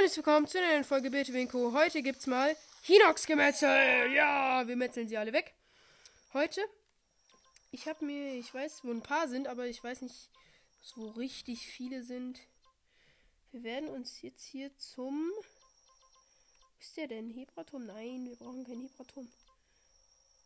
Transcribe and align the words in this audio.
Herzlich 0.00 0.24
willkommen 0.24 0.46
zu 0.46 0.56
einer 0.56 0.68
neuen 0.68 0.84
Folge 0.84 1.10
Bitte 1.10 1.34
Winko. 1.34 1.74
Heute 1.74 2.00
gibt's 2.02 2.26
mal 2.26 2.56
Hinox-Gemetzel. 2.84 4.10
Ja, 4.14 4.66
wir 4.66 4.74
metzeln 4.74 5.06
sie 5.08 5.18
alle 5.18 5.34
weg. 5.34 5.52
Heute, 6.32 6.64
ich 7.70 7.86
habe 7.86 8.06
mir, 8.06 8.32
ich 8.32 8.54
weiß, 8.54 8.82
wo 8.82 8.92
ein 8.92 9.02
paar 9.02 9.28
sind, 9.28 9.46
aber 9.46 9.66
ich 9.66 9.84
weiß 9.84 10.00
nicht, 10.00 10.30
so 10.80 11.10
richtig 11.10 11.66
viele 11.66 12.02
sind. 12.02 12.40
Wir 13.52 13.62
werden 13.62 13.90
uns 13.90 14.22
jetzt 14.22 14.46
hier 14.46 14.74
zum. 14.78 15.30
Wo 15.36 16.80
ist 16.80 16.96
der 16.96 17.06
denn? 17.08 17.28
Hebraturm? 17.28 17.84
Nein, 17.84 18.26
wir 18.26 18.36
brauchen 18.36 18.64
keinen 18.64 18.80
Hebraturm. 18.80 19.30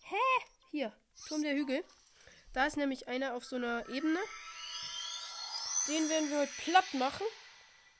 Hä? 0.03 0.45
Hier, 0.73 0.93
Turm 1.29 1.43
der 1.43 1.55
Hügel. 1.55 1.85
Da 2.55 2.67
ist 2.67 2.77
nämlich 2.77 3.07
einer 3.07 3.35
auf 3.35 3.45
so 3.45 3.55
einer 3.55 3.89
Ebene. 3.89 4.19
Den 5.87 6.09
werden 6.09 6.29
wir 6.31 6.41
heute 6.41 6.53
platt 6.65 6.93
machen. 6.95 7.25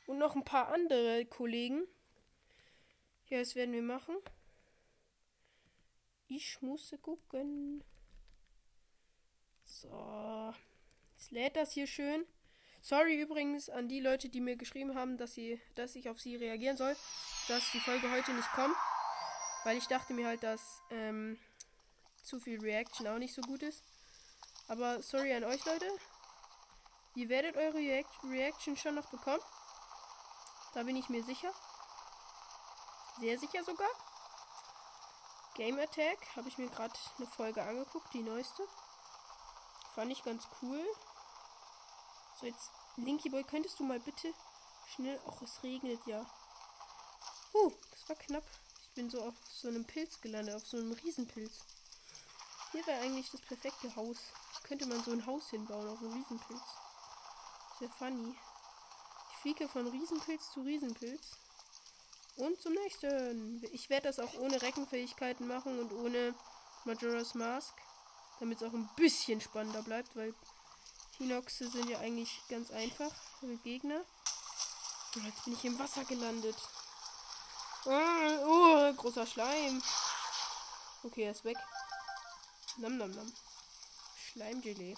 Und 0.07 0.19
noch 0.19 0.37
ein 0.37 0.45
paar 0.45 0.69
andere 0.69 1.25
Kollegen. 1.27 1.87
Ja, 3.27 3.39
das 3.39 3.55
werden 3.55 3.73
wir 3.73 3.83
machen. 3.83 4.17
Ich 6.29 6.61
muss 6.61 6.95
gucken. 7.01 7.83
So. 9.65 10.55
Jetzt 11.17 11.31
lädt 11.31 11.57
das 11.57 11.73
hier 11.73 11.87
schön. 11.87 12.27
Sorry 12.83 13.19
übrigens 13.19 13.71
an 13.71 13.89
die 13.89 14.01
Leute, 14.01 14.29
die 14.29 14.43
mir 14.43 14.57
geschrieben 14.57 14.95
haben, 14.95 15.17
dass, 15.17 15.33
sie, 15.33 15.59
dass 15.75 15.97
ich 15.97 16.11
auf 16.11 16.21
sie 16.21 16.37
reagieren 16.37 16.77
soll, 16.77 16.95
dass 17.49 17.73
die 17.73 17.81
Folge 17.81 18.11
heute 18.11 18.33
nicht 18.35 18.51
kommt. 18.53 18.77
Weil 19.65 19.79
ich 19.79 19.87
dachte 19.87 20.13
mir 20.13 20.27
halt, 20.27 20.43
dass 20.43 20.83
ähm, 20.91 21.39
zu 22.23 22.39
viel 22.39 22.61
Reaction 22.61 23.07
auch 23.07 23.19
nicht 23.19 23.35
so 23.35 23.41
gut 23.41 23.63
ist. 23.63 23.83
Aber 24.69 25.01
sorry 25.03 25.33
an 25.33 25.45
euch, 25.45 25.65
Leute. 25.65 25.87
Ihr 27.15 27.29
werdet 27.29 27.57
eure 27.57 27.79
React 27.79 28.29
Reaction 28.29 28.77
schon 28.77 28.97
noch 28.97 29.11
bekommen. 29.11 29.43
Da 30.75 30.83
bin 30.83 30.97
ich 30.97 31.09
mir 31.09 31.23
sicher. 31.23 31.53
Sehr 33.21 33.39
sicher 33.39 33.63
sogar. 33.63 33.89
Game 35.55 35.79
Attack 35.79 36.19
habe 36.35 36.49
ich 36.49 36.59
mir 36.59 36.69
gerade 36.69 36.93
eine 37.17 37.29
Folge 37.29 37.63
angeguckt, 37.63 38.13
die 38.13 38.23
neueste. 38.23 38.67
Fand 39.95 40.11
ich 40.11 40.25
ganz 40.25 40.49
cool. 40.61 40.85
So, 42.41 42.47
jetzt, 42.47 42.73
Linky 42.97 43.31
Boy, 43.31 43.45
könntest 43.45 43.79
du 43.79 43.85
mal 43.85 44.01
bitte 44.01 44.35
schnell. 44.89 45.21
Ach, 45.29 45.41
es 45.43 45.63
regnet 45.63 46.05
ja. 46.07 46.27
Uh, 47.53 47.73
das 47.93 48.09
war 48.09 48.17
knapp. 48.17 48.45
Ich 48.83 48.91
bin 48.95 49.09
so 49.09 49.23
auf 49.23 49.35
so 49.49 49.69
einem 49.69 49.87
Pilz 49.87 50.21
gelandet, 50.21 50.57
auf 50.57 50.67
so 50.67 50.77
einem 50.77 50.93
Riesenpilz. 50.93 51.61
Hier 52.73 52.85
wäre 52.89 53.01
eigentlich 53.01 53.31
das 53.31 53.41
perfekte 53.43 53.95
Haus. 53.95 54.17
Könnte 54.65 54.87
man 54.87 55.05
so 55.05 55.13
ein 55.13 55.25
Haus 55.25 55.51
hinbauen 55.51 55.89
auf 55.89 56.01
einem 56.01 56.15
Riesenpilz. 56.15 56.63
Sehr 57.79 57.91
funny. 57.91 58.37
Ich 59.45 59.53
fliege 59.53 59.69
von 59.69 59.87
Riesenpilz 59.87 60.53
zu 60.53 60.63
Riesenpilz. 60.63 61.37
Und 62.37 62.59
zum 62.63 62.73
nächsten. 62.73 63.63
Ich 63.75 63.91
werde 63.91 64.09
das 64.09 64.19
auch 64.19 64.33
ohne 64.39 64.63
Reckenfähigkeiten 64.63 65.47
machen 65.47 65.79
und 65.81 65.93
ohne 65.93 66.35
Majora's 66.87 67.35
Mask. 67.35 67.75
Damit 68.41 68.63
es 68.63 68.67
auch 68.67 68.73
ein 68.73 68.89
bisschen 68.97 69.43
spannender 69.43 69.83
bleibt, 69.83 70.17
weil 70.17 70.35
Hinoxe 71.19 71.69
sind 71.69 71.91
ja 71.91 71.99
eigentlich 71.99 72.41
ganz 72.49 72.71
einfach 72.71 73.13
mit 73.43 73.63
Gegner. 73.65 74.01
Und 75.15 75.27
jetzt 75.27 75.45
bin 75.45 75.53
ich 75.53 75.65
im 75.67 75.79
Wasser 75.79 76.07
gelandet. 76.07 76.57
Oh, 77.85 77.91
oh, 78.47 78.95
großer 78.95 79.27
Schleim. 79.27 79.83
Okay, 81.03 81.25
er 81.25 81.33
ist 81.33 81.45
weg. 81.45 81.59
Nam 82.79 82.97
nam 82.97 83.11
nam. 83.11 83.31
Schleimgelee. 84.17 84.97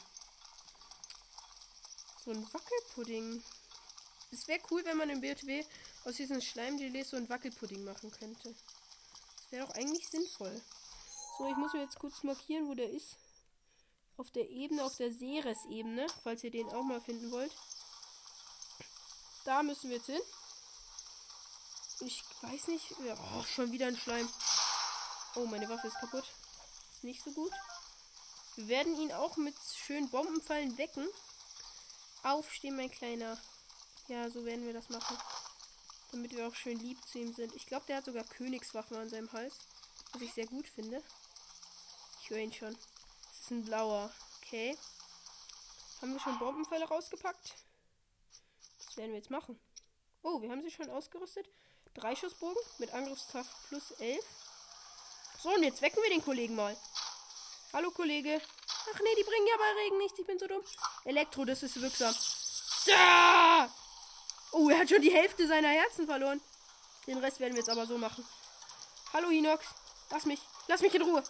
So 2.24 2.30
ein 2.30 2.46
Wackelpudding. 2.54 3.42
Es 4.30 4.48
wäre 4.48 4.60
cool, 4.70 4.84
wenn 4.84 4.96
man 4.96 5.10
im 5.10 5.20
BTW 5.20 5.64
aus 6.04 6.16
diesen 6.16 6.42
Schleimgelee 6.42 7.02
so 7.02 7.16
ein 7.16 7.28
Wackelpudding 7.28 7.84
machen 7.84 8.10
könnte. 8.10 8.54
Das 9.36 9.52
wäre 9.52 9.66
doch 9.66 9.74
eigentlich 9.74 10.08
sinnvoll. 10.08 10.60
So, 11.38 11.48
ich 11.50 11.56
muss 11.56 11.72
mir 11.72 11.82
jetzt 11.82 11.98
kurz 11.98 12.22
markieren, 12.22 12.68
wo 12.68 12.74
der 12.74 12.90
ist. 12.90 13.16
Auf 14.16 14.30
der 14.30 14.48
Ebene, 14.48 14.82
auf 14.84 14.96
der 14.96 15.12
Ceres-Ebene, 15.12 16.06
falls 16.22 16.42
ihr 16.42 16.50
den 16.50 16.68
auch 16.70 16.82
mal 16.82 17.00
finden 17.00 17.30
wollt. 17.30 17.52
Da 19.44 19.62
müssen 19.62 19.90
wir 19.90 19.98
jetzt 19.98 20.06
hin. 20.06 20.20
Ich 22.00 22.22
weiß 22.42 22.68
nicht. 22.68 22.94
Oh, 22.98 23.42
schon 23.44 23.72
wieder 23.72 23.86
ein 23.86 23.96
Schleim. 23.96 24.28
Oh, 25.34 25.46
meine 25.46 25.68
Waffe 25.68 25.86
ist 25.86 26.00
kaputt. 26.00 26.24
Ist 26.92 27.04
nicht 27.04 27.22
so 27.22 27.30
gut. 27.30 27.52
Wir 28.56 28.68
werden 28.68 28.98
ihn 28.98 29.12
auch 29.12 29.36
mit 29.36 29.54
schönen 29.74 30.10
Bombenfallen 30.10 30.76
wecken. 30.78 31.06
Aufstehen, 32.22 32.76
mein 32.76 32.90
Kleiner. 32.90 33.38
Ja, 34.08 34.30
so 34.30 34.44
werden 34.44 34.64
wir 34.64 34.72
das 34.72 34.88
machen. 34.88 35.16
Damit 36.12 36.34
wir 36.36 36.46
auch 36.46 36.54
schön 36.54 36.78
lieb 36.78 36.98
zu 37.06 37.18
ihm 37.18 37.34
sind. 37.34 37.54
Ich 37.56 37.66
glaube, 37.66 37.86
der 37.88 37.96
hat 37.96 38.04
sogar 38.04 38.24
Königswaffen 38.24 38.96
an 38.96 39.08
seinem 39.08 39.32
Hals. 39.32 39.54
Was 40.12 40.22
ich 40.22 40.32
sehr 40.32 40.46
gut 40.46 40.68
finde. 40.68 41.02
Ich 42.22 42.30
höre 42.30 42.38
ihn 42.38 42.52
schon. 42.52 42.72
Das 42.72 43.40
ist 43.40 43.50
ein 43.50 43.64
blauer. 43.64 44.10
Okay. 44.42 44.76
Haben 46.00 46.12
wir 46.12 46.20
schon 46.20 46.38
Bombenfälle 46.38 46.86
rausgepackt? 46.86 47.54
Das 48.84 48.96
werden 48.96 49.10
wir 49.10 49.18
jetzt 49.18 49.30
machen. 49.30 49.58
Oh, 50.22 50.40
wir 50.40 50.50
haben 50.50 50.62
sie 50.62 50.70
schon 50.70 50.88
ausgerüstet. 50.90 51.48
Dreischussbogen 51.94 52.62
mit 52.78 52.92
Angriffskraft 52.92 53.50
plus 53.68 53.90
11. 53.92 54.24
So, 55.42 55.50
und 55.50 55.62
jetzt 55.62 55.82
wecken 55.82 56.02
wir 56.02 56.10
den 56.10 56.24
Kollegen 56.24 56.54
mal. 56.54 56.76
Hallo, 57.72 57.90
Kollege. 57.90 58.40
Ach 58.94 59.00
nee, 59.00 59.14
die 59.18 59.24
bringen 59.24 59.46
ja 59.48 59.56
bei 59.56 59.82
Regen 59.82 59.98
nichts. 59.98 60.18
Ich 60.18 60.26
bin 60.26 60.38
so 60.38 60.46
dumm. 60.46 60.62
Elektro, 61.04 61.44
das 61.44 61.62
ist 61.62 61.80
wirksam. 61.80 62.14
Ja! 62.86 63.68
Oh, 64.52 64.68
er 64.70 64.80
hat 64.80 64.88
schon 64.88 65.02
die 65.02 65.12
Hälfte 65.12 65.46
seiner 65.46 65.68
Herzen 65.68 66.06
verloren. 66.06 66.40
Den 67.06 67.18
Rest 67.18 67.40
werden 67.40 67.54
wir 67.54 67.60
jetzt 67.60 67.70
aber 67.70 67.86
so 67.86 67.98
machen. 67.98 68.26
Hallo, 69.12 69.28
Hinox. 69.28 69.64
Lass 70.10 70.24
mich. 70.24 70.40
Lass 70.66 70.80
mich 70.80 70.94
in 70.94 71.02
Ruhe. 71.02 71.22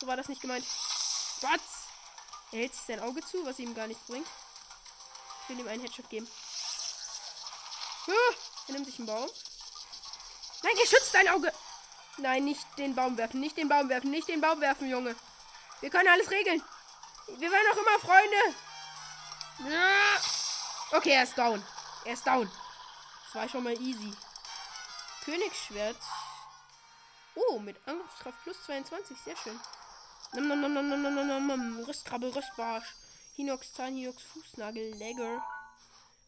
So 0.00 0.06
war 0.06 0.16
das 0.16 0.28
nicht 0.28 0.40
gemeint. 0.40 0.64
Was? 1.40 1.60
Er 2.52 2.60
hält 2.60 2.74
sich 2.74 2.84
sein 2.84 3.00
Auge 3.00 3.20
zu, 3.24 3.44
was 3.44 3.58
ihm 3.58 3.74
gar 3.74 3.86
nichts 3.86 4.06
bringt. 4.06 4.26
Ich 5.42 5.48
will 5.48 5.60
ihm 5.60 5.68
einen 5.68 5.82
Headshot 5.82 6.08
geben. 6.08 6.28
Ah, 8.06 8.34
er 8.68 8.74
nimmt 8.74 8.86
sich 8.86 8.98
einen 8.98 9.06
Baum. 9.06 9.28
Nein, 10.62 10.76
er 10.78 10.86
schützt 10.86 11.14
dein 11.14 11.28
Auge. 11.28 11.52
Nein, 12.18 12.44
nicht 12.44 12.66
den 12.78 12.94
Baum 12.94 13.16
werfen. 13.16 13.40
Nicht 13.40 13.56
den 13.56 13.68
Baum 13.68 13.88
werfen. 13.88 14.10
Nicht 14.10 14.28
den 14.28 14.40
Baum 14.40 14.60
werfen, 14.60 14.90
Junge. 14.90 15.14
Wir 15.80 15.90
können 15.90 16.08
alles 16.08 16.30
regeln. 16.30 16.62
Wir 17.26 17.50
werden 17.50 17.66
auch 17.72 17.76
immer 17.76 17.98
Freunde. 18.00 18.56
Ja. 19.70 20.96
Okay, 20.96 21.12
er 21.12 21.22
ist 21.24 21.36
down. 21.36 21.64
Er 22.08 22.14
ist 22.14 22.26
down. 22.26 22.50
Das 23.24 23.34
war 23.34 23.48
schon 23.50 23.64
mal 23.64 23.78
easy. 23.82 24.10
Königsschwert. 25.26 25.98
Oh, 27.34 27.58
mit 27.58 27.76
Angriffskraft 27.86 28.42
plus 28.44 28.62
22. 28.64 29.18
Sehr 29.18 29.36
schön. 29.36 29.60
Nom, 30.32 30.48
nom, 30.48 30.58
nom, 30.58 30.72
nom, 30.72 30.88
nom, 30.88 31.14
nom, 31.14 31.26
nom, 31.26 31.46
nom. 31.46 31.84
Rüstkrabbel, 31.84 32.30
Rüstbarsch. 32.30 32.94
Hinox 33.34 33.74
Zahn, 33.74 33.94
Hinox 33.94 34.22
Fußnagel, 34.22 34.94
Legger. 34.94 35.44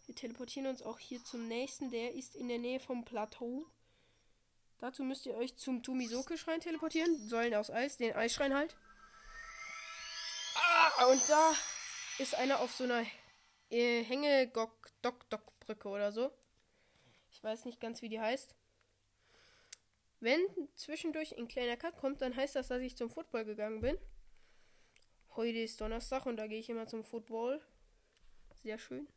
Wir 0.05 0.15
teleportieren 0.15 0.69
uns 0.69 0.83
auch 0.83 0.99
hier 0.99 1.25
zum 1.25 1.49
nächsten. 1.49 1.89
Der 1.89 2.13
ist 2.13 2.37
in 2.37 2.49
der 2.49 2.59
Nähe 2.59 2.81
vom 2.81 3.07
Plateau. 3.07 3.65
Dazu 4.81 5.03
müsst 5.03 5.25
ihr 5.25 5.35
euch 5.35 5.57
zum 5.57 5.83
Tumisoke-Schrein 5.83 6.61
teleportieren. 6.61 7.27
Säulen 7.27 7.55
aus 7.55 7.71
Eis, 7.71 7.97
den 7.97 8.15
Eisschrein 8.15 8.53
halt. 8.53 8.77
Ah, 10.57 11.07
und 11.07 11.23
da 11.27 11.55
ist 12.19 12.35
einer 12.35 12.61
auf 12.61 12.75
so 12.75 12.85
einer 12.85 13.07
äh, 13.71 14.03
Hänge-Dok-Dok-Brücke 14.03 15.89
oder 15.89 16.13
so. 16.13 16.31
Ich 17.31 17.43
weiß 17.43 17.65
nicht 17.65 17.81
ganz, 17.81 18.03
wie 18.03 18.09
die 18.09 18.21
heißt. 18.21 18.55
Wenn 20.21 20.41
zwischendurch 20.75 21.37
ein 21.39 21.49
kleiner 21.49 21.77
Cut 21.77 21.97
kommt, 21.97 22.21
dann 22.21 22.37
heißt 22.37 22.57
das, 22.57 22.69
dass 22.69 22.83
ich 22.83 22.97
zum 22.97 23.09
Football 23.09 23.45
gegangen 23.45 23.81
bin. 23.81 23.97
Heute 25.37 25.59
ist 25.59 25.81
Donnerstag 25.81 26.27
und 26.27 26.37
da 26.37 26.47
gehe 26.47 26.59
ich 26.59 26.69
immer 26.69 26.87
zum 26.87 27.05
Football. 27.05 27.63
Sehr 28.63 28.79
schön. 28.79 29.09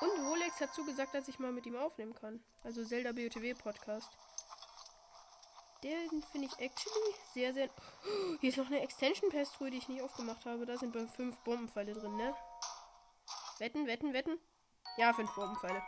Und 0.00 0.28
Rolex 0.28 0.60
hat 0.60 0.74
zugesagt, 0.74 1.14
dass 1.14 1.28
ich 1.28 1.38
mal 1.38 1.52
mit 1.52 1.64
ihm 1.66 1.76
aufnehmen 1.76 2.14
kann. 2.14 2.42
Also 2.62 2.84
Zelda 2.84 3.12
BOTW 3.12 3.54
Podcast. 3.54 4.10
Den 5.82 6.22
finde 6.30 6.46
ich 6.46 6.58
actually 6.58 7.14
sehr, 7.34 7.52
sehr. 7.52 7.68
Oh, 7.68 8.36
hier 8.40 8.50
ist 8.50 8.58
noch 8.58 8.66
eine 8.66 8.80
Extension 8.80 9.30
Pass-Truhe, 9.30 9.70
die 9.70 9.78
ich 9.78 9.88
nicht 9.88 10.02
aufgemacht 10.02 10.44
habe. 10.46 10.64
Da 10.66 10.76
sind 10.76 10.94
fünf 11.10 11.36
Bombenpfeile 11.38 11.92
drin, 11.92 12.16
ne? 12.16 12.34
Wetten, 13.58 13.86
wetten, 13.86 14.12
wetten. 14.12 14.38
Ja, 14.96 15.12
fünf 15.12 15.34
Bombenpfeile. 15.34 15.82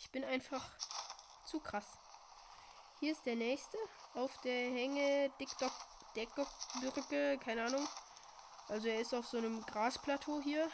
Ich 0.00 0.10
bin 0.10 0.24
einfach 0.24 0.64
zu 1.44 1.60
krass. 1.60 1.86
Hier 3.00 3.12
ist 3.12 3.26
der 3.26 3.36
nächste. 3.36 3.76
Auf 4.14 4.38
der 4.42 4.70
Hänge 4.70 5.30
Dickdock 5.40 5.72
Deckbrücke, 6.14 7.38
keine 7.38 7.64
Ahnung. 7.64 7.86
Also 8.68 8.88
er 8.88 9.00
ist 9.00 9.14
auf 9.14 9.26
so 9.26 9.38
einem 9.38 9.60
Grasplateau 9.62 10.40
hier. 10.40 10.70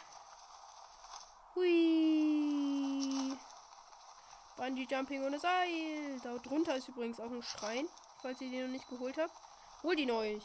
Hui. 1.55 3.37
Bungee 4.59 4.87
Jumping 4.89 5.23
ohne 5.23 5.39
Seil. 5.39 6.19
Da 6.21 6.37
drunter 6.37 6.75
ist 6.75 6.89
übrigens 6.89 7.19
auch 7.19 7.31
ein 7.31 7.41
Schrein, 7.41 7.87
falls 8.21 8.41
ihr 8.41 8.51
den 8.51 8.65
noch 8.65 8.73
nicht 8.73 8.89
geholt 8.89 9.17
habt. 9.17 9.33
Hol 9.83 9.95
die 9.95 10.11
euch. 10.11 10.43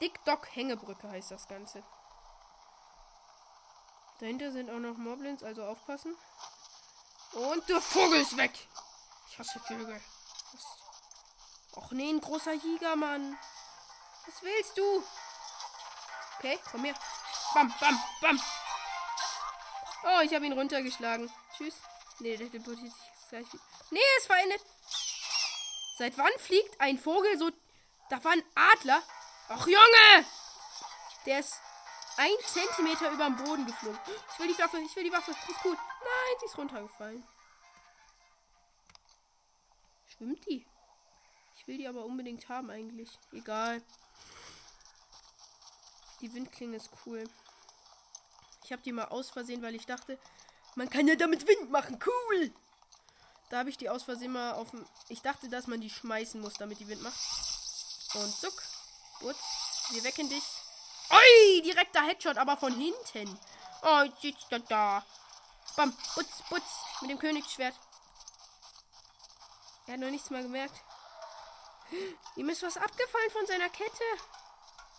Dick 0.00 0.24
Dock 0.24 0.48
Hängebrücke 0.56 1.08
heißt 1.10 1.30
das 1.30 1.46
Ganze. 1.46 1.82
Dahinter 4.20 4.52
sind 4.52 4.70
auch 4.70 4.78
noch 4.78 4.96
Moblins, 4.96 5.42
also 5.42 5.64
aufpassen. 5.64 6.16
Und 7.32 7.68
der 7.68 7.80
Vogel 7.80 8.22
ist 8.22 8.36
weg. 8.36 8.52
Ich 9.28 9.38
hasse 9.38 9.60
Vögel. 9.60 10.00
Och 11.76 11.92
nee, 11.92 12.08
ein 12.08 12.20
großer 12.20 12.54
Jäger, 12.54 12.96
Mann. 12.96 13.36
Was 14.26 14.42
willst 14.42 14.78
du? 14.78 15.02
Okay, 16.38 16.58
komm 16.70 16.84
her. 16.84 16.94
Bam, 17.52 17.72
bam, 17.80 18.00
bam. 18.20 18.40
Oh, 20.04 20.20
ich 20.22 20.34
habe 20.34 20.46
ihn 20.46 20.52
runtergeschlagen. 20.52 21.30
Tschüss. 21.56 21.74
Nee, 22.18 22.36
der 22.36 22.50
teleportiert 22.50 22.92
gleich. 23.32 23.46
Nee, 23.90 24.00
es 24.18 24.26
verendet. 24.26 24.60
Seit 25.96 26.16
wann 26.18 26.32
fliegt 26.38 26.80
ein 26.80 26.98
Vogel 26.98 27.38
so. 27.38 27.50
Da 28.10 28.22
war 28.22 28.32
ein 28.32 28.44
Adler. 28.54 29.02
Ach, 29.48 29.66
Junge! 29.66 30.26
Der 31.24 31.40
ist 31.40 31.60
ein 32.16 32.36
Zentimeter 32.46 33.10
über 33.10 33.24
dem 33.24 33.36
Boden 33.36 33.66
geflogen. 33.66 33.98
Ich 34.32 34.38
will 34.38 34.48
die 34.48 34.58
Waffe, 34.58 34.78
ich 34.80 34.94
will 34.96 35.04
die 35.04 35.12
Waffe. 35.12 35.30
ist 35.30 35.62
gut. 35.62 35.78
Nein, 35.78 36.36
sie 36.40 36.46
ist 36.46 36.58
runtergefallen. 36.58 37.26
Schwimmt 40.06 40.46
die? 40.46 40.66
Ich 41.56 41.66
will 41.66 41.78
die 41.78 41.88
aber 41.88 42.04
unbedingt 42.04 42.48
haben 42.48 42.70
eigentlich. 42.70 43.18
Egal. 43.32 43.82
Die 46.20 46.32
Windklinge 46.34 46.76
ist 46.76 46.90
cool. 47.06 47.24
Ich 48.64 48.72
habe 48.72 48.82
die 48.82 48.92
mal 48.92 49.06
aus 49.06 49.30
Versehen, 49.30 49.62
weil 49.62 49.74
ich 49.74 49.86
dachte, 49.86 50.18
man 50.74 50.90
kann 50.90 51.08
ja 51.08 51.16
damit 51.16 51.46
Wind 51.46 51.70
machen. 51.70 51.98
Cool. 52.04 52.52
Da 53.52 53.58
habe 53.58 53.68
ich 53.68 53.76
die 53.76 53.90
aus 53.90 54.04
Versehen 54.04 54.32
mal 54.32 54.52
auf 54.52 54.70
dem... 54.70 54.82
Ich 55.10 55.20
dachte, 55.20 55.46
dass 55.50 55.66
man 55.66 55.78
die 55.78 55.90
schmeißen 55.90 56.40
muss, 56.40 56.54
damit 56.54 56.80
die 56.80 56.88
Wind 56.88 57.02
macht. 57.02 57.18
Und 58.14 58.34
zuck. 58.34 58.62
Gut. 59.20 59.36
Wir 59.90 60.02
wecken 60.04 60.26
dich. 60.30 60.42
Oi, 61.10 61.60
direkter 61.60 62.00
Headshot, 62.00 62.38
aber 62.38 62.56
von 62.56 62.72
hinten. 62.72 63.38
Oh, 63.82 64.04
jetzt 64.04 64.22
sitzt 64.22 64.46
er 64.52 64.60
da. 64.60 65.04
Bam, 65.76 65.94
putz, 66.14 66.42
putz. 66.48 66.64
Mit 67.02 67.10
dem 67.10 67.18
Königsschwert. 67.18 67.74
Er 69.86 69.92
hat 69.92 70.00
noch 70.00 70.08
nichts 70.08 70.30
mal 70.30 70.42
gemerkt. 70.42 70.80
Ihm 72.36 72.48
ist 72.48 72.62
was 72.62 72.78
abgefallen 72.78 73.30
von 73.32 73.46
seiner 73.46 73.68
Kette. 73.68 74.04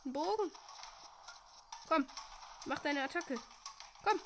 Ein 0.05 0.13
Bogen. 0.13 0.51
Komm, 1.87 2.07
mach 2.65 2.77
deine 2.77 3.01
Attacke. 3.01 3.33
Komm. 4.03 4.21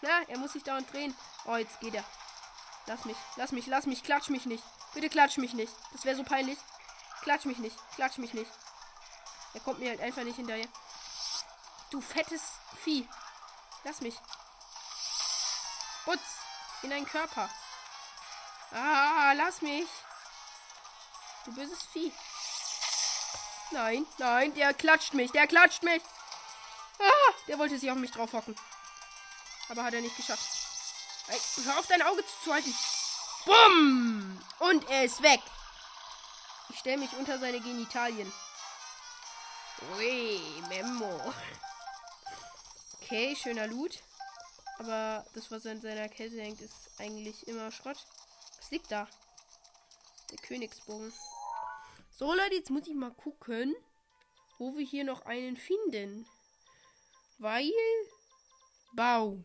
Na, 0.00 0.22
er 0.28 0.38
muss 0.38 0.52
sich 0.52 0.62
dauernd 0.62 0.92
drehen. 0.92 1.12
Oh, 1.44 1.56
jetzt 1.56 1.80
geht 1.80 1.96
er. 1.96 2.04
Lass 2.86 3.04
mich, 3.04 3.16
lass 3.36 3.52
mich, 3.52 3.66
lass 3.66 3.86
mich, 3.86 4.02
klatsch 4.02 4.28
mich 4.28 4.46
nicht. 4.46 4.62
Bitte 4.92 5.08
klatsch 5.08 5.38
mich 5.38 5.54
nicht. 5.54 5.72
Das 5.92 6.04
wäre 6.04 6.16
so 6.16 6.24
peinlich. 6.24 6.58
Klatsch 7.22 7.46
mich 7.46 7.58
nicht, 7.58 7.76
klatsch 7.94 8.18
mich 8.18 8.34
nicht. 8.34 8.50
Er 9.54 9.60
kommt 9.60 9.78
mir 9.78 9.90
halt 9.90 10.00
einfach 10.00 10.24
nicht 10.24 10.36
hinterher. 10.36 10.68
Du 11.90 12.00
fettes 12.00 12.42
Vieh. 12.82 13.08
Lass 13.84 14.00
mich. 14.00 14.16
Putz. 16.04 16.20
In 16.82 16.90
deinen 16.90 17.06
Körper. 17.06 17.48
Ah, 18.72 19.32
lass 19.34 19.62
mich. 19.62 19.88
Du 21.44 21.54
böses 21.54 21.82
Vieh. 21.92 22.12
Nein, 23.70 24.06
nein, 24.18 24.54
der 24.54 24.74
klatscht 24.74 25.14
mich, 25.14 25.32
der 25.32 25.46
klatscht 25.46 25.82
mich. 25.82 26.02
Ah, 26.98 27.32
der 27.48 27.58
wollte 27.58 27.78
sich 27.78 27.90
auf 27.90 27.96
mich 27.96 28.10
drauf 28.10 28.32
hocken. 28.32 28.56
Aber 29.68 29.84
hat 29.84 29.94
er 29.94 30.00
nicht 30.00 30.16
geschafft. 30.16 30.63
Hör 31.26 31.78
auf 31.78 31.86
dein 31.86 32.02
Auge 32.02 32.24
zu 32.42 32.52
halten. 32.52 32.74
Bumm! 33.46 34.38
Und 34.58 34.88
er 34.90 35.04
ist 35.04 35.22
weg. 35.22 35.40
Ich 36.70 36.78
stelle 36.78 36.98
mich 36.98 37.12
unter 37.14 37.38
seine 37.38 37.60
Genitalien. 37.60 38.32
Ui, 39.96 40.40
Memo. 40.68 41.32
Okay, 43.00 43.36
schöner 43.36 43.66
Loot. 43.66 44.02
Aber 44.78 45.24
das, 45.34 45.50
was 45.50 45.66
an 45.66 45.80
seiner 45.80 46.08
Kette 46.08 46.40
hängt, 46.40 46.60
ist 46.60 46.90
eigentlich 46.98 47.46
immer 47.46 47.70
Schrott. 47.70 47.98
Was 48.58 48.70
liegt 48.70 48.90
da? 48.90 49.06
Der 50.30 50.38
Königsbogen. 50.38 51.12
So, 52.10 52.32
Leute, 52.32 52.54
jetzt 52.54 52.70
muss 52.70 52.86
ich 52.86 52.94
mal 52.94 53.12
gucken, 53.12 53.74
wo 54.58 54.76
wir 54.76 54.84
hier 54.84 55.04
noch 55.04 55.26
einen 55.26 55.56
finden. 55.56 56.26
Weil. 57.38 57.72
Bau. 58.92 59.38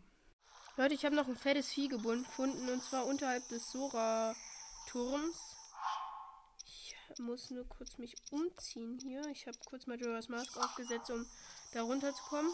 Leute, 0.80 0.94
ich 0.94 1.04
habe 1.04 1.14
noch 1.14 1.28
ein 1.28 1.36
fettes 1.36 1.68
Vieh 1.68 1.90
gefunden 1.90 2.70
und 2.70 2.82
zwar 2.82 3.06
unterhalb 3.06 3.46
des 3.50 3.70
Sora-Turms. 3.70 5.36
Ich 6.66 6.96
muss 7.20 7.50
nur 7.50 7.68
kurz 7.68 7.98
mich 7.98 8.16
umziehen 8.32 8.98
hier. 9.04 9.22
Ich 9.26 9.46
habe 9.46 9.58
kurz 9.66 9.88
mal 9.88 10.00
Joras 10.00 10.30
Mask 10.30 10.56
aufgesetzt, 10.56 11.10
um 11.10 11.26
da 11.74 11.82
runter 11.82 12.16
zu 12.16 12.24
kommen. 12.30 12.50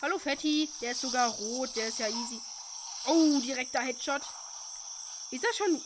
Hallo 0.00 0.18
Fetti, 0.18 0.70
der 0.80 0.92
ist 0.92 1.02
sogar 1.02 1.28
rot, 1.28 1.76
der 1.76 1.88
ist 1.88 1.98
ja 1.98 2.08
easy. 2.08 2.40
Oh, 3.06 3.38
direkter 3.40 3.80
Headshot. 3.80 4.22
Ist 5.30 5.44
er 5.44 5.52
schon 5.52 5.78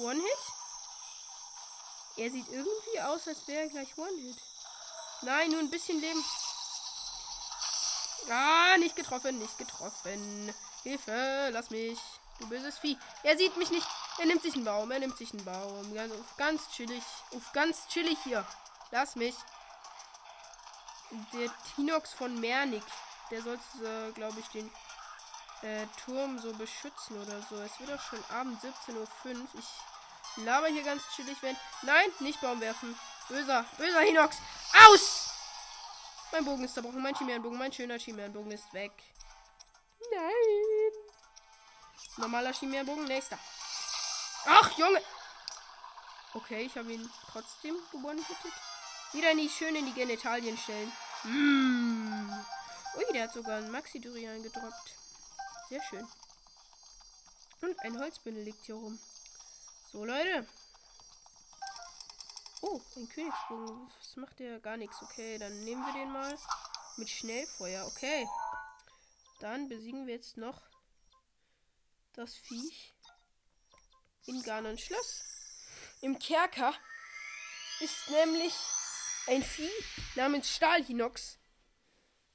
One-Hit? 0.00 0.42
Er 2.18 2.30
sieht 2.30 2.48
irgendwie 2.50 3.00
aus, 3.00 3.26
als 3.26 3.48
wäre 3.48 3.62
er 3.62 3.68
gleich 3.68 3.98
One-Hit. 3.98 4.36
Nein, 5.22 5.50
nur 5.50 5.58
ein 5.58 5.70
bisschen 5.70 6.00
Leben. 6.00 6.24
Ah, 8.30 8.76
nicht 8.78 8.96
getroffen, 8.96 9.38
nicht 9.38 9.56
getroffen. 9.58 10.54
Hilfe, 10.82 11.50
lass 11.52 11.70
mich. 11.70 11.98
Du 12.38 12.48
böses 12.48 12.78
Vieh. 12.78 12.96
Er 13.22 13.36
sieht 13.36 13.56
mich 13.56 13.70
nicht. 13.70 13.86
Er 14.18 14.26
nimmt 14.26 14.42
sich 14.42 14.54
einen 14.54 14.64
Baum. 14.64 14.90
Er 14.90 15.00
nimmt 15.00 15.16
sich 15.16 15.32
einen 15.32 15.44
Baum. 15.44 15.94
Ganz, 15.94 16.12
auf 16.12 16.36
ganz 16.36 16.70
chillig. 16.70 17.02
Auf 17.34 17.52
ganz 17.52 17.88
chillig 17.88 18.18
hier. 18.22 18.46
Lass 18.90 19.16
mich. 19.16 19.34
Der 21.32 21.50
Tinox 21.74 22.12
von 22.12 22.38
Mernik. 22.38 22.84
Der 23.30 23.42
sollte, 23.42 23.62
äh, 23.82 24.12
glaube 24.12 24.38
ich, 24.40 24.46
den 24.48 24.70
äh, 25.62 25.86
Turm 26.04 26.38
so 26.38 26.52
beschützen 26.52 27.20
oder 27.20 27.42
so. 27.48 27.56
Es 27.56 27.78
wird 27.80 27.92
auch 27.92 28.02
schon 28.02 28.22
Abend 28.30 28.60
17.05 28.62 28.94
Uhr. 28.94 29.48
Ich 29.58 30.44
laber 30.44 30.68
hier 30.68 30.84
ganz 30.84 31.02
chillig, 31.16 31.36
wenn. 31.40 31.56
Nein, 31.82 32.08
nicht 32.20 32.40
Baum 32.40 32.60
werfen. 32.60 32.98
Böser, 33.28 33.64
böser 33.76 34.00
Hinox. 34.00 34.36
Aus! 34.86 35.27
Mein 36.32 36.44
Bogen 36.44 36.64
ist 36.64 36.74
zerbrochen. 36.74 37.02
Mein 37.02 37.14
Chimärenbogen, 37.14 37.58
mein 37.58 37.72
schöner 37.72 37.98
Chimärenbogen 37.98 38.52
ist 38.52 38.72
weg. 38.72 38.92
Nein. 40.10 40.92
Normaler 42.18 42.52
Chimärenbogen, 42.52 43.04
nächster. 43.04 43.38
Ach, 44.46 44.76
Junge. 44.78 45.02
Okay, 46.34 46.62
ich 46.62 46.76
habe 46.76 46.92
ihn 46.92 47.10
trotzdem 47.30 47.76
gewonnen. 47.90 48.24
Wieder 49.12 49.34
nicht 49.34 49.56
schön 49.56 49.74
in 49.74 49.86
die 49.86 49.94
Genitalien 49.94 50.56
stellen. 50.58 50.92
Mm. 51.24 52.32
Ui, 52.96 53.04
der 53.12 53.24
hat 53.24 53.32
sogar 53.32 53.56
einen 53.56 53.70
Maxi-Durian 53.70 54.42
gedroppt. 54.42 54.94
Sehr 55.68 55.82
schön. 55.82 56.06
Und 57.60 57.78
ein 57.80 57.98
Holzbündel 57.98 58.44
liegt 58.44 58.64
hier 58.66 58.74
rum. 58.74 58.98
So, 59.90 60.04
Leute. 60.04 60.46
Oh, 62.60 62.80
ein 62.96 63.08
Königsbogen. 63.08 63.90
Das 63.98 64.16
macht 64.16 64.40
ja 64.40 64.58
gar 64.58 64.76
nichts. 64.76 65.00
Okay, 65.02 65.38
dann 65.38 65.64
nehmen 65.64 65.84
wir 65.84 65.92
den 65.92 66.12
mal. 66.12 66.36
Mit 66.96 67.08
Schnellfeuer. 67.08 67.86
Okay. 67.86 68.26
Dann 69.40 69.68
besiegen 69.68 70.06
wir 70.06 70.14
jetzt 70.14 70.36
noch 70.36 70.60
das 72.14 72.34
Viech 72.34 72.94
in 74.26 74.42
Garnons 74.42 74.80
Schloss. 74.80 75.22
Im 76.00 76.18
Kerker 76.18 76.74
ist 77.80 78.10
nämlich 78.10 78.54
ein 79.28 79.42
Vieh 79.42 79.70
namens 80.16 80.50
Stahlhinox. 80.50 81.38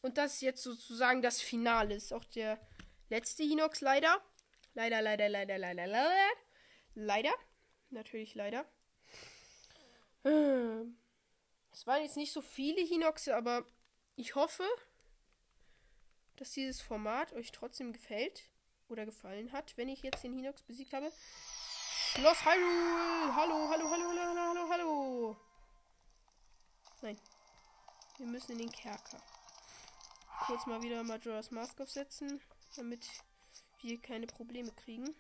Und 0.02 0.18
das 0.18 0.36
ist 0.36 0.42
jetzt 0.42 0.64
sozusagen 0.64 1.22
das 1.22 1.42
Finale. 1.42 1.96
Ist 1.96 2.14
auch 2.14 2.24
der 2.26 2.60
letzte 3.10 3.44
Hinox 3.44 3.82
leider. 3.82 4.24
Leider, 4.74 5.02
leider, 5.02 5.28
leider, 5.28 5.58
leider, 5.58 5.88
leider. 5.88 6.32
Leider. 6.96 7.34
Natürlich 7.90 8.36
leider. 8.36 8.66
Es 10.24 11.86
waren 11.86 12.04
jetzt 12.04 12.18
nicht 12.18 12.32
so 12.32 12.42
viele 12.42 12.82
Hinoxe, 12.82 13.36
aber 13.36 13.66
ich 14.16 14.36
hoffe, 14.36 14.64
dass 16.38 16.52
dieses 16.52 16.82
Format 16.82 17.34
euch 17.34 17.52
trotzdem 17.52 17.92
gefällt 17.92 18.50
oder 18.88 19.06
gefallen 19.06 19.52
hat, 19.52 19.76
wenn 19.78 19.90
ich 19.90 20.02
jetzt 20.02 20.24
den 20.24 20.34
Hinox 20.34 20.64
besiegt 20.64 20.94
habe. 20.94 21.12
Schloss 22.16 22.46
Hyrule! 22.46 23.36
Hallo, 23.36 23.68
hallo, 23.70 23.90
hallo, 23.90 24.10
hallo, 24.10 24.40
hallo, 24.40 24.70
hallo. 24.70 25.38
Nein. 27.02 27.20
Wir 28.18 28.28
müssen 28.28 28.52
in 28.54 28.60
den 28.60 28.72
Kerker. 28.72 29.22
Kurz 30.46 30.68
mal 30.68 30.82
wieder 30.84 31.04
Majora's 31.04 31.52
Mask 31.52 31.82
aufsetzen, 31.82 32.40
damit 32.76 33.10
wir 33.82 34.00
keine 34.00 34.28
Probleme 34.28 34.72
kriegen. 34.72 35.16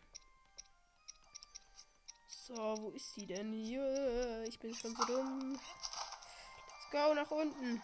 So, 2.46 2.56
wo 2.56 2.90
ist 2.90 3.16
die 3.16 3.26
denn 3.26 3.54
hier? 3.54 4.44
Ich 4.46 4.60
bin 4.60 4.76
schon 4.76 4.94
so 4.94 5.06
dumm. 5.06 5.54
Let's 5.54 6.92
go 6.92 7.14
nach 7.14 7.32
unten. 7.32 7.82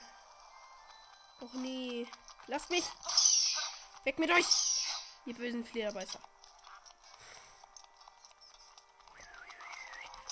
Och 1.40 1.54
nee. 1.54 2.06
Lasst 2.48 2.70
mich! 2.70 2.84
Weg 4.04 4.20
mit 4.20 4.30
euch! 4.30 4.46
Ihr 5.26 5.34
bösen 5.36 5.64
Flederbeißer. 5.64 6.20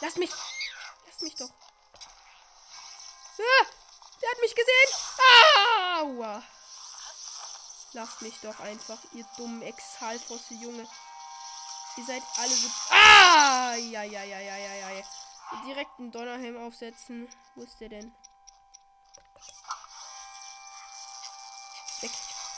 Lass 0.02 0.18
mich! 0.18 0.32
Lass 1.06 1.22
mich 1.22 1.36
doch! 1.36 1.52
Ah, 3.40 3.66
der 4.22 4.30
hat 4.30 4.42
mich 4.42 4.56
gesehen! 4.56 4.90
Aua! 6.00 6.44
Lasst 7.94 8.22
mich 8.22 8.38
doch 8.42 8.60
einfach, 8.60 9.00
ihr 9.14 9.26
dummen 9.38 9.62
Exhalfosse 9.62 10.56
Junge. 10.56 10.86
Ihr 11.98 12.06
seid 12.06 12.24
alle 12.38 12.54
so. 12.54 12.68
Ah! 12.92 13.74
Ja, 13.76 14.04
ja, 14.04 14.24
ja, 14.24 14.40
ja, 14.40 14.56
ja, 14.56 14.90
ja. 14.92 15.04
Direkt 15.66 16.00
einen 16.00 16.12
Donnerhelm 16.12 16.58
aufsetzen. 16.58 17.28
Wo 17.56 17.64
ist 17.64 17.80
der 17.80 17.90
denn? 17.90 18.16
Weg. 22.02 22.12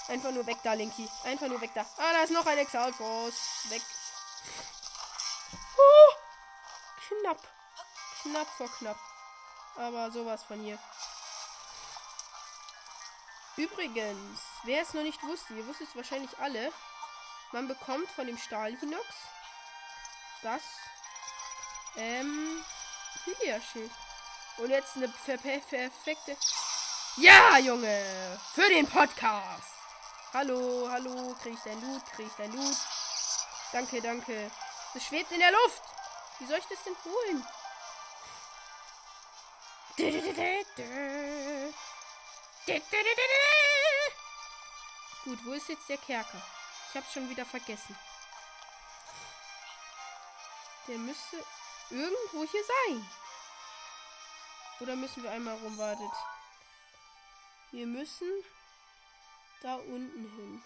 Einfach 0.10 0.32
nur 0.32 0.46
weg 0.46 0.58
da, 0.64 0.74
Linky. 0.74 1.08
Einfach 1.24 1.48
nur 1.48 1.62
weg 1.62 1.72
da. 1.74 1.86
Ah, 1.98 2.14
da 2.14 2.24
ist 2.24 2.32
noch 2.32 2.46
ein 2.46 2.58
Exalfos. 2.58 3.34
Weg. 3.70 3.82
Oh, 5.78 6.14
knapp. 7.08 7.48
Knapp 8.24 8.48
vor 8.58 8.70
knapp. 8.78 8.98
Aber 9.78 10.12
sowas 10.12 10.44
von 10.44 10.60
hier. 10.60 10.78
Übrigens, 13.56 14.42
wer 14.64 14.82
es 14.82 14.94
noch 14.94 15.04
nicht 15.04 15.22
wusste, 15.24 15.54
ihr 15.54 15.66
wusstet 15.68 15.90
es 15.90 15.96
wahrscheinlich 15.96 16.38
alle. 16.40 16.74
Man 17.52 17.68
bekommt 17.68 18.10
von 18.12 18.28
dem 18.28 18.38
Stahlhinox 18.38 19.08
das 20.44 20.62
ähm 21.98 22.64
Hylia-Schild. 23.26 23.92
Und 24.58 24.70
jetzt 24.70 24.96
eine 24.96 25.08
per 25.08 25.38
per 25.38 25.60
perfekte. 25.60 26.38
Ja, 27.18 27.58
Junge! 27.58 28.40
Für 28.54 28.70
den 28.70 28.88
Podcast! 28.88 29.74
Hallo, 30.34 30.88
hallo, 30.90 31.36
krieg 31.42 31.54
ich 31.54 31.60
dein 31.64 31.82
Loot, 31.82 32.06
krieg 32.14 32.28
ich 32.28 32.34
dein 32.38 32.54
Loot. 32.54 32.78
Danke, 33.72 34.02
danke. 34.02 34.52
Es 34.94 35.06
schwebt 35.06 35.32
in 35.32 35.40
der 35.40 35.52
Luft. 35.52 35.82
Wie 36.40 36.46
soll 36.46 36.60
ich 36.60 36.66
das 36.66 36.84
denn 36.84 36.96
holen? 37.04 37.48
Gut, 45.26 45.46
wo 45.46 45.54
ist 45.54 45.70
jetzt 45.70 45.90
der 45.90 45.98
Kerker? 45.98 46.42
Ich 46.90 46.96
hab's 46.96 47.14
schon 47.14 47.30
wieder 47.30 47.46
vergessen. 47.46 47.96
Der 50.88 50.98
müsste 50.98 51.38
irgendwo 51.92 52.44
hier 52.46 52.64
sein. 52.64 53.10
Oder 54.80 54.96
müssen 54.96 55.22
wir 55.22 55.32
einmal 55.32 55.56
rumwartet? 55.58 56.12
Wir 57.72 57.86
müssen 57.86 58.44
da 59.62 59.76
unten 59.76 60.32
hin. 60.36 60.64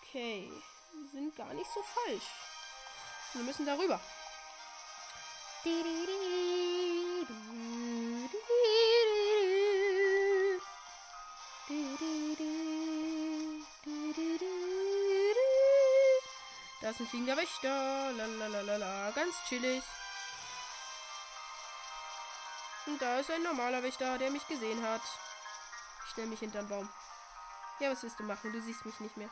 Okay. 0.00 0.50
Wir 0.92 1.10
sind 1.10 1.36
gar 1.36 1.52
nicht 1.52 1.70
so 1.70 1.82
falsch. 1.82 2.24
Wir 3.34 3.42
müssen 3.42 3.66
darüber. 3.66 4.00
Da 5.64 5.70
ist 5.70 5.84
ein 5.84 6.37
fliegender 17.08 17.36
Wächter. 17.36 18.12
Lalalala. 18.12 19.10
Ganz 19.12 19.34
chillig. 19.48 19.82
Und 22.86 23.02
da 23.02 23.18
ist 23.18 23.30
ein 23.30 23.42
normaler 23.42 23.82
Wächter, 23.82 24.16
der 24.18 24.30
mich 24.30 24.46
gesehen 24.46 24.82
hat. 24.82 25.02
Ich 26.04 26.12
stelle 26.12 26.28
mich 26.28 26.40
hinter 26.40 26.62
den 26.62 26.68
Baum. 26.68 26.88
Ja, 27.80 27.90
was 27.90 28.02
willst 28.02 28.18
du 28.18 28.24
machen? 28.24 28.52
Du 28.52 28.60
siehst 28.60 28.84
mich 28.86 28.98
nicht 29.00 29.16
mehr. 29.16 29.30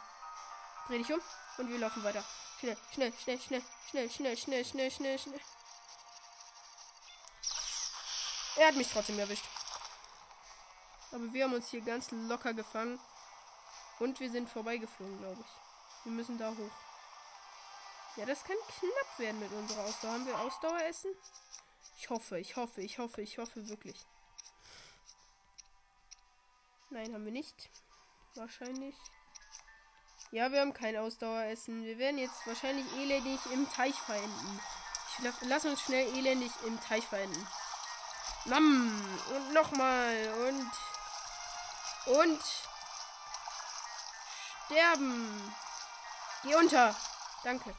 Dreh 0.89 0.99
dich 0.99 1.13
um 1.13 1.21
und 1.59 1.69
wir 1.69 1.79
laufen 1.79 2.05
weiter. 2.05 2.25
Schnell, 2.61 2.77
schnell, 2.93 3.13
schnell, 3.13 3.41
schnell, 3.41 3.63
schnell, 3.91 4.11
schnell, 4.11 4.37
schnell, 4.37 4.65
schnell, 4.65 4.91
schnell, 4.91 5.19
schnell. 5.19 5.41
Er 8.57 8.69
hat 8.69 8.77
mich 8.77 8.91
trotzdem 8.91 9.19
erwischt. 9.19 9.45
Aber 11.13 11.33
wir 11.33 11.45
haben 11.45 11.55
uns 11.55 11.71
hier 11.71 11.81
ganz 11.81 12.11
locker 12.11 12.53
gefangen. 12.53 13.01
Und 13.99 14.21
wir 14.21 14.31
sind 14.31 14.49
vorbeigeflogen, 14.51 15.19
glaube 15.19 15.41
ich. 15.41 16.05
Wir 16.05 16.13
müssen 16.13 16.39
da 16.39 16.51
hoch. 16.51 16.86
Ja, 18.17 18.25
das 18.25 18.45
kann 18.45 18.57
knapp 18.79 19.19
werden 19.19 19.39
mit 19.41 19.53
unserer 19.53 19.85
Ausdauer. 19.85 20.13
Haben 20.13 20.27
wir 20.27 20.41
Ausdaueressen? 20.41 21.11
Ich 21.99 22.09
hoffe, 22.09 22.39
ich 22.39 22.57
hoffe, 22.57 22.81
ich 22.81 22.99
hoffe, 22.99 23.21
ich 23.21 23.39
hoffe 23.39 23.69
wirklich. 23.69 23.97
Nein, 26.91 27.13
haben 27.13 27.25
wir 27.25 27.33
nicht. 27.33 27.71
Wahrscheinlich. 28.35 28.95
Ja, 30.31 30.51
wir 30.51 30.61
haben 30.61 30.73
kein 30.73 30.97
Ausdaueressen. 30.97 31.85
Wir 31.85 31.99
werden 31.99 32.19
jetzt 32.19 32.47
wahrscheinlich 32.47 32.87
elendig 32.97 33.41
im 33.53 33.69
Teich 33.71 33.95
verenden. 33.95 34.61
Ich 35.11 35.25
la 35.25 35.33
lass 35.43 35.65
uns 35.65 35.81
schnell 35.83 36.09
elendig 36.17 36.51
im 36.65 36.81
Teich 36.81 37.07
verenden. 37.07 37.47
Nam! 38.47 39.19
Und 39.35 39.53
nochmal. 39.53 40.15
Und. 40.49 42.15
Und. 42.17 42.43
Sterben. 44.67 45.55
Geh 46.43 46.55
unter. 46.55 46.95
Danke. 47.45 47.75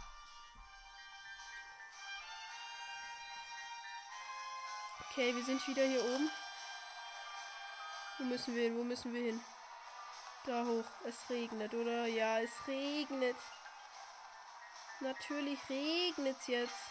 Okay, 5.18 5.36
wir 5.36 5.44
sind 5.44 5.68
wieder 5.68 5.82
hier 5.82 6.06
oben. 6.06 6.30
Wo 8.20 8.26
müssen 8.26 8.54
wir 8.54 8.66
hin? 8.66 8.78
Wo 8.78 8.84
müssen 8.84 9.12
wir 9.12 9.24
hin? 9.24 9.44
Da 10.46 10.64
hoch. 10.64 10.86
Es 11.06 11.28
regnet, 11.28 11.74
oder? 11.74 12.06
Ja, 12.06 12.40
es 12.40 12.52
regnet. 12.68 13.36
Natürlich 15.00 15.58
regnet 15.72 16.38
es 16.40 16.46
jetzt. 16.46 16.84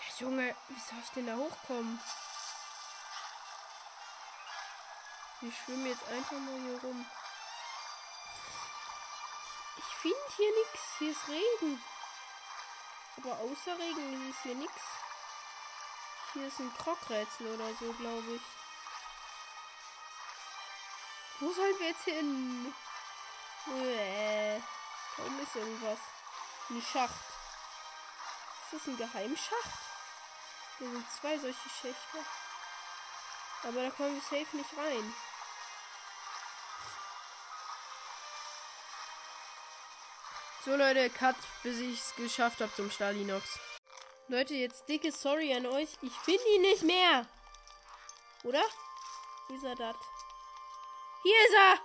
Ja, 0.00 0.24
Junge, 0.24 0.56
wie 0.70 0.80
soll 0.80 0.98
ich 1.04 1.10
denn 1.10 1.26
da 1.26 1.36
hochkommen? 1.36 2.00
Wir 5.42 5.52
schwimmen 5.52 5.84
jetzt 5.84 6.08
einfach 6.08 6.32
mal 6.32 6.60
hier 6.62 6.80
rum. 6.80 7.06
Ich 9.76 9.96
finde 10.00 10.32
hier 10.38 10.54
nichts. 10.54 10.80
Hier 10.98 11.10
ist 11.10 11.28
Regen. 11.28 11.84
Aber 13.18 13.38
außer 13.38 13.78
Regen 13.78 14.30
ist 14.30 14.42
hier 14.44 14.54
nichts. 14.54 14.97
Hier 16.38 16.46
ist 16.46 16.60
ein 16.60 16.72
Krockrätsel 16.78 17.52
oder 17.52 17.68
so, 17.80 17.92
glaube 17.94 18.34
ich. 18.36 18.42
Wo 21.40 21.52
sollen 21.52 21.76
wir 21.80 21.88
jetzt 21.88 22.04
hin? 22.04 22.72
Da 23.66 25.24
oben 25.24 25.40
ist 25.40 25.56
irgendwas. 25.56 25.98
Ein 26.70 26.80
Schacht. 26.80 27.24
Ist 28.62 28.72
das 28.72 28.86
ein 28.86 28.96
Geheimschacht? 28.96 29.80
Hier 30.78 30.88
sind 30.88 31.06
zwei 31.20 31.38
solche 31.38 31.68
Schächte. 31.80 32.24
Aber 33.64 33.82
da 33.82 33.90
kommen 33.90 34.14
wir 34.14 34.22
safe 34.22 34.56
nicht 34.56 34.76
rein. 34.76 35.14
So 40.64 40.76
Leute, 40.76 41.10
Cut, 41.10 41.36
bis 41.64 41.78
ich 41.78 42.00
es 42.00 42.14
geschafft 42.14 42.60
habe 42.60 42.72
zum 42.76 42.92
Stalinox. 42.92 43.58
Leute, 44.30 44.54
jetzt 44.54 44.86
dicke 44.90 45.10
Sorry 45.10 45.54
an 45.54 45.64
euch. 45.64 45.88
Ich 46.02 46.12
finde 46.12 46.44
ihn 46.54 46.60
nicht 46.60 46.82
mehr. 46.82 47.26
Oder? 48.44 48.62
Wie 49.48 49.54
ist 49.54 49.64
er 49.64 49.74
das? 49.74 49.96
Hier 51.22 51.46
ist 51.46 51.54
er! 51.54 51.80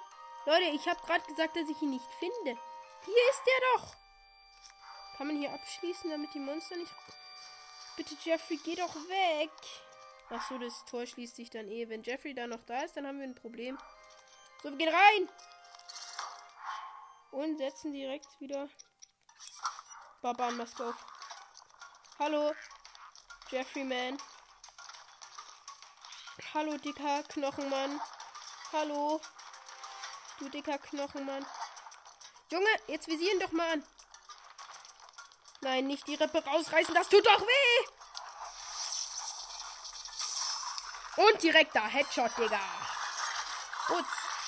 Leute, 0.46 0.76
ich 0.76 0.86
habe 0.86 1.00
gerade 1.06 1.26
gesagt, 1.26 1.56
dass 1.56 1.70
ich 1.70 1.82
ihn 1.82 1.92
nicht 1.92 2.06
finde. 2.20 2.60
Hier 3.06 3.30
ist 3.32 3.42
er 3.46 3.78
doch! 3.78 3.96
Kann 5.16 5.28
man 5.28 5.38
hier 5.38 5.54
abschließen, 5.54 6.10
damit 6.10 6.34
die 6.34 6.40
Monster 6.40 6.76
nicht. 6.76 6.92
Bitte, 7.96 8.16
Jeffrey, 8.22 8.60
geh 8.62 8.76
doch 8.76 8.94
weg! 8.94 9.52
Ach 10.30 10.46
so, 10.50 10.58
das 10.58 10.84
Tor 10.84 11.06
schließt 11.06 11.38
sich 11.38 11.50
dann 11.50 11.70
eh. 11.70 11.88
Wenn 11.88 12.04
Jeffrey 12.04 12.34
da 12.34 12.46
noch 12.46 12.64
da 12.66 12.82
ist, 12.82 12.98
dann 12.98 13.08
haben 13.08 13.20
wir 13.20 13.28
ein 13.28 13.36
Problem. 13.36 13.78
So, 14.62 14.70
wir 14.70 14.78
gehen 14.78 14.94
rein! 14.94 15.30
Und 17.32 17.58
setzen 17.58 17.94
direkt 17.94 18.28
wieder 18.42 18.68
Barbarenmaske 20.22 20.90
auf. 20.90 21.13
Hallo, 22.24 22.56
Jeffrey 23.52 23.84
Man. 23.84 24.18
Hallo, 26.54 26.78
dicker 26.78 27.22
Knochenmann. 27.24 28.00
Hallo, 28.72 29.20
du 30.40 30.48
dicker 30.48 30.78
Knochenmann. 30.78 31.46
Junge, 32.50 32.70
jetzt 32.88 33.08
visieren 33.08 33.42
doch 33.42 33.52
mal 33.52 33.74
an. 33.74 33.86
Nein, 35.60 35.88
nicht 35.88 36.08
die 36.08 36.16
Rippe 36.16 36.42
rausreißen, 36.46 36.96
das 36.96 37.10
tut 37.10 37.26
doch 37.26 37.42
weh. 37.42 37.88
Und 41.24 41.44
direkt 41.44 41.76
da, 41.76 41.88
Headshot, 41.88 42.38
Digga. 42.38 42.62
Gut, 43.90 44.06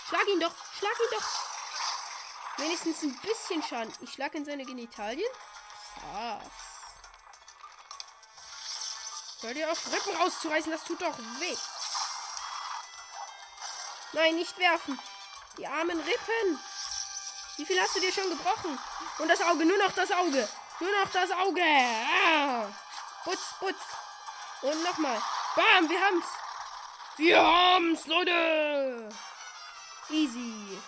schlag 0.07 0.25
ihn 0.29 0.39
doch, 0.39 0.55
schlag 0.79 0.97
ihn 0.97 1.09
doch. 1.11 1.25
Wenigstens 2.55 3.01
ein 3.01 3.19
bisschen 3.19 3.61
Schaden. 3.61 3.93
Ich 3.99 4.13
schlag 4.13 4.33
in 4.33 4.45
seine 4.45 4.63
Genitalien. 4.63 5.29
Sass. 6.13 6.64
Hör 9.45 9.53
dir 9.53 9.71
auf, 9.71 9.93
Rippen 9.93 10.15
rauszureißen, 10.15 10.71
das 10.71 10.83
tut 10.83 10.99
doch 10.99 11.15
weh. 11.39 11.55
Nein, 14.13 14.37
nicht 14.37 14.57
werfen. 14.57 14.99
Die 15.59 15.67
armen 15.67 15.99
Rippen. 15.99 16.59
Wie 17.57 17.65
viel 17.67 17.79
hast 17.79 17.95
du 17.95 17.99
dir 17.99 18.11
schon 18.11 18.27
gebrochen? 18.31 18.79
Und 19.19 19.27
das 19.27 19.41
Auge, 19.41 19.63
nur 19.63 19.77
noch 19.77 19.91
das 19.91 20.11
Auge. 20.11 20.49
Nur 20.79 20.91
noch 20.99 21.11
das 21.11 21.29
Auge. 21.29 21.61
Ah. 21.61 22.73
Putz, 23.23 23.39
putz. 23.59 23.77
Und 24.63 24.83
nochmal. 24.83 25.21
Bam, 25.55 25.89
wir 25.89 26.01
haben's. 26.01 26.25
Wir 27.17 27.39
haben's, 27.39 28.07
Leute. 28.07 29.09
Easy. 30.09 30.81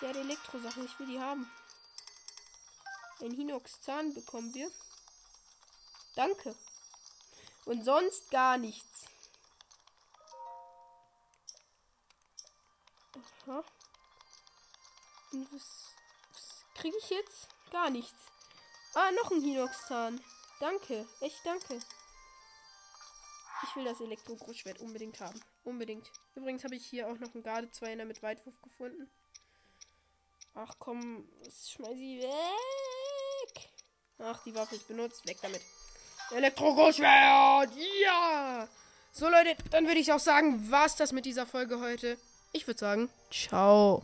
Der 0.00 0.08
hat 0.08 0.16
Elektrosachen. 0.16 0.86
Ich 0.86 0.98
will 0.98 1.08
die 1.08 1.20
haben. 1.20 1.52
Ein 3.20 3.32
Hinox-Zahn 3.32 4.14
bekommen 4.14 4.54
wir. 4.54 4.70
Danke. 6.16 6.56
Und 7.64 7.84
sonst 7.84 8.30
gar 8.30 8.58
nichts. 8.58 9.06
Aha. 13.46 13.64
Und 15.32 15.52
was, 15.52 15.94
was 16.32 16.64
kriege 16.74 16.96
ich 16.98 17.10
jetzt? 17.10 17.48
Gar 17.70 17.90
nichts. 17.90 18.18
Ah, 18.94 19.10
noch 19.12 19.30
ein 19.30 19.40
Hinox-Zahn. 19.40 20.22
Danke. 20.60 21.06
Echt 21.20 21.40
danke. 21.44 21.80
Ich 23.64 23.76
will 23.76 23.84
das 23.84 24.00
Elektro-Großschwert 24.00 24.80
unbedingt 24.80 25.20
haben. 25.20 25.40
Unbedingt. 25.64 26.10
Übrigens 26.34 26.64
habe 26.64 26.74
ich 26.76 26.84
hier 26.84 27.08
auch 27.08 27.18
noch 27.18 27.32
einen 27.34 27.42
Garde 27.42 27.70
2 27.70 27.96
mit 28.04 28.22
Weitwurf 28.22 28.60
gefunden. 28.60 29.10
Ach 30.54 30.74
komm, 30.78 31.28
schmeiß 31.42 31.96
sie 31.96 32.20
weg. 32.20 33.70
Ach, 34.18 34.42
die 34.44 34.54
Waffe 34.54 34.76
ist 34.76 34.88
benutzt. 34.88 35.26
Weg 35.26 35.38
damit. 35.40 35.62
Elektro-Großschwert! 36.36 37.70
Ja! 38.02 38.68
So 39.12 39.28
Leute, 39.28 39.56
dann 39.70 39.86
würde 39.86 40.00
ich 40.00 40.12
auch 40.12 40.18
sagen, 40.18 40.70
war's 40.70 40.96
das 40.96 41.12
mit 41.12 41.26
dieser 41.26 41.46
Folge 41.46 41.80
heute. 41.80 42.16
Ich 42.52 42.66
würde 42.66 42.80
sagen, 42.80 43.10
ciao. 43.30 44.00